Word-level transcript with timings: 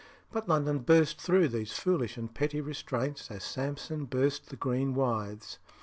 But 0.31 0.49
London 0.49 0.79
burst 0.79 1.21
through 1.21 1.49
these 1.49 1.73
foolish 1.73 2.17
and 2.17 2.33
petty 2.33 2.59
restraints 2.59 3.29
as 3.29 3.43
Samson 3.43 4.05
burst 4.05 4.49
the 4.49 4.55
green 4.55 4.95
withs. 4.95 5.59